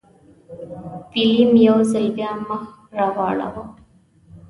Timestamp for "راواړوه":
2.97-3.65